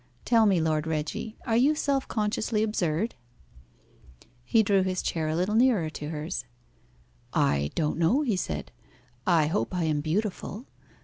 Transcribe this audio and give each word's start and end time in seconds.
Tell 0.25 0.47
me, 0.47 0.59
Lord 0.59 0.87
Reggie, 0.87 1.37
are 1.45 1.55
you 1.55 1.75
self 1.75 2.07
consciously 2.07 2.63
absurd?" 2.63 3.13
He 4.43 4.63
drew 4.63 4.81
his 4.81 5.03
chair 5.03 5.27
a 5.27 5.35
little 5.35 5.53
nearer 5.53 5.91
to 5.91 6.09
hers. 6.09 6.43
"I 7.35 7.69
don't 7.75 7.99
know," 7.99 8.23
he 8.23 8.35
said; 8.35 8.71
"I 9.27 9.45
hope 9.45 9.75
I 9.75 9.83
am 9.83 10.01
beautiful. 10.01 10.65